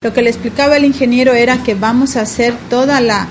Lo 0.00 0.14
que 0.14 0.22
le 0.22 0.30
explicaba 0.30 0.76
el 0.76 0.84
ingeniero 0.84 1.32
era 1.32 1.64
que 1.64 1.74
vamos 1.74 2.14
a 2.14 2.20
hacer 2.20 2.54
toda 2.70 3.00
la, 3.00 3.26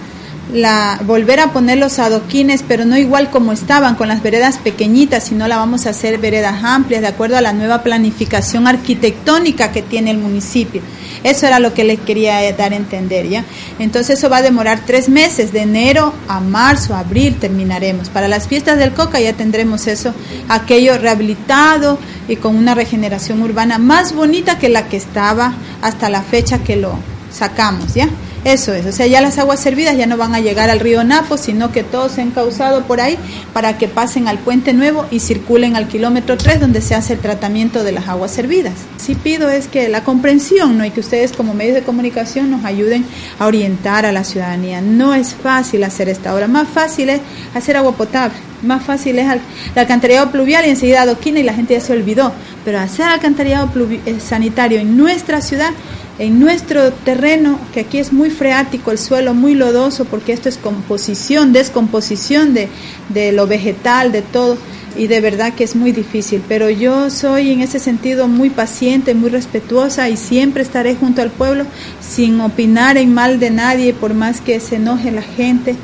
la 0.53 0.99
volver 1.03 1.39
a 1.39 1.51
poner 1.51 1.77
los 1.77 1.99
adoquines, 1.99 2.63
pero 2.65 2.85
no 2.85 2.97
igual 2.97 3.29
como 3.29 3.51
estaban, 3.51 3.95
con 3.95 4.07
las 4.07 4.23
veredas 4.23 4.57
pequeñitas, 4.57 5.25
sino 5.25 5.47
la 5.47 5.57
vamos 5.57 5.85
a 5.85 5.89
hacer 5.89 6.17
veredas 6.19 6.63
amplias, 6.63 7.01
de 7.01 7.07
acuerdo 7.07 7.37
a 7.37 7.41
la 7.41 7.53
nueva 7.53 7.83
planificación 7.83 8.67
arquitectónica 8.67 9.71
que 9.71 9.81
tiene 9.81 10.11
el 10.11 10.17
municipio. 10.17 10.81
Eso 11.23 11.47
era 11.47 11.59
lo 11.59 11.73
que 11.73 11.83
les 11.83 11.99
quería 11.99 12.51
dar 12.53 12.71
a 12.71 12.77
entender, 12.77 13.27
¿ya? 13.27 13.43
Entonces 13.79 14.19
eso 14.19 14.29
va 14.29 14.37
a 14.37 14.41
demorar 14.41 14.81
tres 14.85 15.09
meses, 15.09 15.51
de 15.51 15.61
enero 15.61 16.13
a 16.27 16.39
marzo, 16.39 16.95
abril 16.95 17.35
terminaremos. 17.35 18.09
Para 18.09 18.27
las 18.27 18.47
fiestas 18.47 18.77
del 18.77 18.93
Coca 18.93 19.19
ya 19.19 19.33
tendremos 19.33 19.87
eso, 19.87 20.13
aquello 20.47 20.97
rehabilitado 20.97 21.97
y 22.27 22.37
con 22.37 22.55
una 22.55 22.75
regeneración 22.75 23.41
urbana 23.41 23.77
más 23.77 24.13
bonita 24.13 24.57
que 24.57 24.69
la 24.69 24.87
que 24.87 24.97
estaba 24.97 25.53
hasta 25.81 26.09
la 26.09 26.21
fecha 26.21 26.59
que 26.59 26.75
lo 26.75 26.97
sacamos, 27.31 27.93
¿ya? 27.93 28.09
Eso 28.47 28.73
es, 28.73 28.85
o 28.85 28.93
sea, 28.93 29.07
ya 29.07 29.19
las 29.19 29.37
aguas 29.39 29.59
servidas 29.59 29.97
ya 29.97 30.05
no 30.05 30.15
van 30.15 30.33
a 30.33 30.39
llegar 30.39 30.69
al 30.69 30.79
río 30.79 31.03
Napo, 31.03 31.35
sino 31.35 31.73
que 31.73 31.83
todos 31.83 32.13
se 32.13 32.21
han 32.21 32.31
causado 32.31 32.85
por 32.85 33.01
ahí 33.01 33.19
para 33.51 33.77
que 33.77 33.89
pasen 33.89 34.29
al 34.29 34.39
puente 34.39 34.71
nuevo 34.71 35.05
y 35.11 35.19
circulen 35.19 35.75
al 35.75 35.89
kilómetro 35.89 36.37
3 36.37 36.61
donde 36.61 36.79
se 36.79 36.95
hace 36.95 37.11
el 37.11 37.19
tratamiento 37.19 37.83
de 37.83 37.91
las 37.91 38.07
aguas 38.07 38.31
servidas. 38.31 38.75
Sí 38.95 39.15
pido 39.15 39.49
es 39.49 39.67
que 39.67 39.89
la 39.89 40.05
comprensión, 40.05 40.77
¿no? 40.77 40.85
Y 40.85 40.91
que 40.91 41.01
ustedes 41.01 41.33
como 41.33 41.53
medios 41.53 41.75
de 41.75 41.83
comunicación 41.83 42.49
nos 42.49 42.63
ayuden 42.63 43.05
a 43.37 43.47
orientar 43.47 44.05
a 44.05 44.13
la 44.13 44.23
ciudadanía. 44.23 44.79
No 44.79 45.13
es 45.13 45.35
fácil 45.35 45.83
hacer 45.83 46.07
esta 46.07 46.33
obra, 46.33 46.47
más 46.47 46.69
fácil 46.69 47.09
es 47.09 47.19
hacer 47.53 47.75
agua 47.75 47.97
potable. 47.97 48.46
Más 48.63 48.83
fácil 48.83 49.19
es 49.19 49.31
el 49.31 49.41
alcantarillado 49.75 50.31
pluvial 50.31 50.65
y 50.65 50.69
enseguida 50.69 51.03
adoquina 51.03 51.39
y 51.39 51.43
la 51.43 51.53
gente 51.53 51.73
ya 51.73 51.81
se 51.81 51.93
olvidó. 51.93 52.31
Pero 52.65 52.79
hacer 52.79 53.05
alcantarillado 53.05 53.69
eh, 54.05 54.19
sanitario 54.19 54.79
en 54.79 54.97
nuestra 54.97 55.41
ciudad 55.41 55.71
en 56.19 56.39
nuestro 56.39 56.91
terreno, 56.91 57.59
que 57.73 57.81
aquí 57.81 57.99
es 57.99 58.11
muy 58.11 58.29
freático, 58.29 58.91
el 58.91 58.97
suelo 58.97 59.33
muy 59.33 59.53
lodoso, 59.53 60.05
porque 60.05 60.33
esto 60.33 60.49
es 60.49 60.57
composición, 60.57 61.53
descomposición 61.53 62.53
de, 62.53 62.69
de 63.09 63.31
lo 63.31 63.45
vegetal, 63.45 64.11
de 64.11 64.23
todo, 64.23 64.57
y 64.97 65.05
de 65.07 65.21
verdad 65.21 65.53
que 65.53 65.63
es 65.63 65.75
muy 65.75 65.91
difícil, 65.91 66.41
pero 66.47 66.71
yo 66.71 67.11
soy 67.11 67.51
en 67.51 67.61
ese 67.61 67.77
sentido 67.77 68.27
muy 68.27 68.49
paciente, 68.49 69.13
muy 69.13 69.29
respetuosa 69.29 70.09
y 70.09 70.17
siempre 70.17 70.63
estaré 70.63 70.95
junto 70.95 71.21
al 71.21 71.29
pueblo 71.29 71.65
sin 72.01 72.41
opinar 72.41 72.97
en 72.97 73.13
mal 73.13 73.39
de 73.39 73.51
nadie, 73.51 73.93
por 73.93 74.15
más 74.15 74.41
que 74.41 74.59
se 74.59 74.77
enoje 74.77 75.11
la 75.11 75.21
gente 75.21 75.75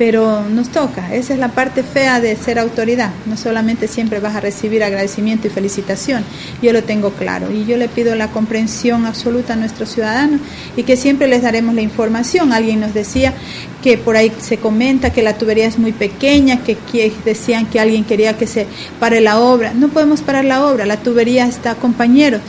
pero 0.00 0.48
nos 0.48 0.70
toca, 0.70 1.14
esa 1.14 1.34
es 1.34 1.38
la 1.38 1.48
parte 1.48 1.82
fea 1.82 2.22
de 2.22 2.34
ser 2.34 2.58
autoridad, 2.58 3.10
no 3.26 3.36
solamente 3.36 3.86
siempre 3.86 4.18
vas 4.18 4.34
a 4.34 4.40
recibir 4.40 4.82
agradecimiento 4.82 5.46
y 5.46 5.50
felicitación, 5.50 6.24
yo 6.62 6.72
lo 6.72 6.82
tengo 6.82 7.10
claro. 7.10 7.52
Y 7.52 7.66
yo 7.66 7.76
le 7.76 7.86
pido 7.86 8.14
la 8.14 8.28
comprensión 8.28 9.04
absoluta 9.04 9.52
a 9.52 9.56
nuestros 9.56 9.90
ciudadanos 9.90 10.40
y 10.74 10.84
que 10.84 10.96
siempre 10.96 11.28
les 11.28 11.42
daremos 11.42 11.74
la 11.74 11.82
información. 11.82 12.54
Alguien 12.54 12.80
nos 12.80 12.94
decía 12.94 13.34
que 13.82 13.98
por 13.98 14.16
ahí 14.16 14.32
se 14.38 14.56
comenta 14.56 15.12
que 15.12 15.22
la 15.22 15.36
tubería 15.36 15.66
es 15.66 15.78
muy 15.78 15.92
pequeña, 15.92 16.64
que, 16.64 16.78
decían 17.26 17.66
que 17.66 17.78
alguien 17.78 18.04
quería 18.04 18.38
que 18.38 18.46
se 18.46 18.66
pare 18.98 19.20
la 19.20 19.38
obra, 19.38 19.74
no 19.74 19.88
podemos 19.88 20.22
parar 20.22 20.46
la 20.46 20.66
obra, 20.66 20.86
la 20.86 20.96
tubería 20.96 21.46
está 21.46 21.74
compañeros, 21.74 22.40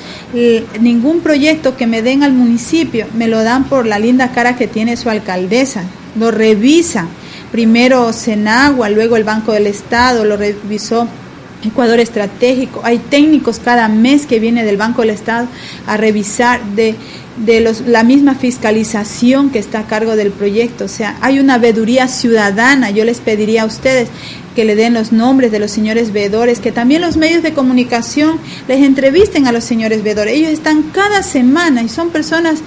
ningún 0.80 1.20
proyecto 1.20 1.76
que 1.76 1.86
me 1.86 2.02
den 2.02 2.24
al 2.24 2.32
municipio 2.32 3.08
me 3.14 3.28
lo 3.28 3.44
dan 3.44 3.66
por 3.66 3.86
la 3.88 4.00
linda 4.00 4.32
cara 4.32 4.56
que 4.56 4.68
tiene 4.68 4.96
su 4.96 5.10
alcaldesa, 5.10 5.84
lo 6.18 6.32
revisan 6.32 7.10
primero 7.52 8.14
Senagua, 8.14 8.90
luego 8.90 9.18
el 9.18 9.24
Banco 9.24 9.52
del 9.52 9.68
Estado, 9.68 10.26
lo 10.26 10.38
revisó 10.38 11.08
Ecuador 11.64 12.00
Estratégico. 12.00 12.82
Hay 12.84 12.98
técnicos 12.98 13.60
cada 13.60 13.88
mes 13.88 14.26
que 14.26 14.40
viene 14.40 14.64
del 14.64 14.78
Banco 14.78 15.02
del 15.02 15.12
Estado 15.12 15.48
a 15.86 15.98
revisar 15.98 16.64
de, 16.76 16.96
de 17.38 17.62
los, 17.62 17.82
la 17.82 18.04
misma 18.04 18.36
fiscalización 18.36 19.50
que 19.52 19.60
está 19.60 19.80
a 19.80 19.88
cargo 19.88 20.16
del 20.16 20.32
proyecto. 20.32 20.86
O 20.86 20.88
sea, 20.88 21.18
hay 21.22 21.40
una 21.40 21.58
veeduría 21.58 22.08
ciudadana. 22.08 22.90
Yo 22.90 23.06
les 23.06 23.20
pediría 23.20 23.64
a 23.64 23.66
ustedes 23.66 24.10
que 24.56 24.66
le 24.66 24.76
den 24.76 24.94
los 24.94 25.12
nombres 25.12 25.52
de 25.52 25.60
los 25.60 25.72
señores 25.72 26.12
veedores, 26.12 26.60
que 26.60 26.72
también 26.72 27.02
los 27.02 27.16
medios 27.16 27.44
de 27.44 27.54
comunicación 27.54 28.38
les 28.68 28.82
entrevisten 28.84 29.48
a 29.48 29.52
los 29.52 29.64
señores 29.64 30.04
veedores. 30.04 30.34
Ellos 30.34 30.52
están 30.52 30.84
cada 30.92 31.24
semana 31.24 31.84
y 31.84 31.90
son 31.90 32.10
personas 32.10 32.60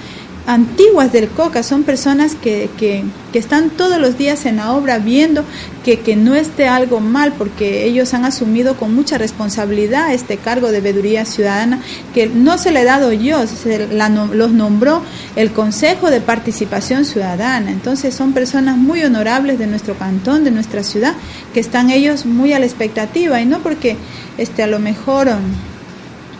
antiguas 0.47 1.11
del 1.11 1.27
COCA, 1.29 1.63
son 1.63 1.83
personas 1.83 2.35
que, 2.35 2.69
que, 2.77 3.03
que, 3.33 3.39
están 3.39 3.71
todos 3.71 3.99
los 3.99 4.17
días 4.17 4.45
en 4.45 4.57
la 4.57 4.73
obra 4.73 4.99
viendo 4.99 5.43
que, 5.83 5.99
que, 5.99 6.15
no 6.15 6.35
esté 6.35 6.67
algo 6.67 6.99
mal, 6.99 7.33
porque 7.33 7.85
ellos 7.85 8.13
han 8.13 8.25
asumido 8.25 8.75
con 8.77 8.93
mucha 8.93 9.17
responsabilidad 9.17 10.13
este 10.13 10.37
cargo 10.37 10.71
de 10.71 10.81
veeduría 10.81 11.25
ciudadana, 11.25 11.81
que 12.13 12.27
no 12.27 12.57
se 12.57 12.71
le 12.71 12.81
he 12.81 12.85
dado 12.85 13.11
yo, 13.11 13.47
se 13.47 13.87
los 13.87 14.51
nombró 14.51 15.01
el 15.35 15.51
Consejo 15.51 16.11
de 16.11 16.21
Participación 16.21 17.05
Ciudadana. 17.05 17.71
Entonces 17.71 18.13
son 18.13 18.33
personas 18.33 18.77
muy 18.77 19.03
honorables 19.03 19.57
de 19.57 19.67
nuestro 19.67 19.95
cantón, 19.95 20.43
de 20.43 20.51
nuestra 20.51 20.83
ciudad, 20.83 21.13
que 21.53 21.59
están 21.59 21.89
ellos 21.89 22.25
muy 22.25 22.53
a 22.53 22.59
la 22.59 22.65
expectativa, 22.65 23.41
y 23.41 23.45
no 23.45 23.59
porque 23.59 23.97
este, 24.37 24.61
a 24.61 24.67
lo 24.67 24.79
mejor 24.79 25.29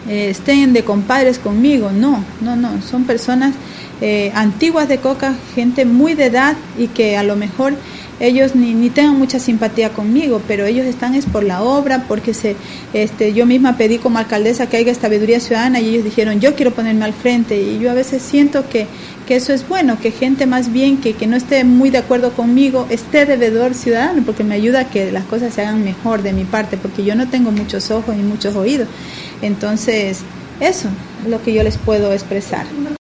eh, 0.07 0.29
estén 0.29 0.73
de 0.73 0.83
compadres 0.83 1.39
conmigo, 1.39 1.91
no, 1.91 2.23
no, 2.41 2.55
no, 2.55 2.81
son 2.83 3.05
personas 3.05 3.55
eh, 4.01 4.31
antiguas 4.35 4.88
de 4.88 4.97
Coca, 4.97 5.35
gente 5.56 5.85
muy 5.85 6.13
de 6.13 6.25
edad 6.25 6.56
y 6.78 6.88
que 6.88 7.17
a 7.17 7.23
lo 7.23 7.35
mejor 7.35 7.75
ellos 8.19 8.56
ni, 8.56 8.73
ni 8.73 8.89
tengan 8.89 9.17
mucha 9.17 9.39
simpatía 9.39 9.89
conmigo, 9.89 10.41
pero 10.47 10.66
ellos 10.66 10.85
están 10.85 11.16
es 11.16 11.25
por 11.25 11.44
la 11.44 11.61
obra, 11.61 12.05
porque 12.07 12.34
se, 12.34 12.55
este, 12.94 13.34
yo 13.34 13.45
misma 13.45 13.78
pedí 13.78 13.97
como 13.97 14.19
alcaldesa 14.19 14.67
que 14.67 14.78
haya 14.78 14.94
sabiduría 14.95 15.39
ciudadana 15.39 15.81
y 15.81 15.89
ellos 15.89 16.05
dijeron 16.05 16.39
yo 16.39 16.55
quiero 16.55 16.72
ponerme 16.72 17.05
al 17.05 17.13
frente 17.13 17.61
y 17.61 17.79
yo 17.79 17.91
a 17.91 17.94
veces 17.94 18.22
siento 18.22 18.67
que, 18.69 18.88
que 19.28 19.35
eso 19.35 19.53
es 19.53 19.67
bueno, 19.67 20.00
que 20.00 20.11
gente 20.11 20.45
más 20.45 20.72
bien 20.72 20.97
que, 20.97 21.13
que 21.13 21.28
no 21.28 21.35
esté 21.35 21.63
muy 21.63 21.89
de 21.89 21.97
acuerdo 21.97 22.31
conmigo 22.31 22.88
esté 22.89 23.25
devedor 23.25 23.73
ciudadano, 23.73 24.23
porque 24.25 24.44
me 24.44 24.55
ayuda 24.55 24.81
a 24.81 24.89
que 24.89 25.11
las 25.11 25.25
cosas 25.25 25.53
se 25.53 25.61
hagan 25.61 25.84
mejor 25.84 26.22
de 26.22 26.31
mi 26.31 26.45
parte, 26.45 26.78
porque 26.78 27.03
yo 27.03 27.16
no 27.16 27.28
tengo 27.28 27.51
muchos 27.51 27.91
ojos 27.91 28.16
ni 28.16 28.23
muchos 28.23 28.55
oídos. 28.55 28.88
Entonces, 29.41 30.19
eso 30.59 30.88
es 31.23 31.29
lo 31.29 31.41
que 31.44 31.53
yo 31.53 31.63
les 31.63 31.78
puedo 31.78 32.13
expresar. 32.13 32.66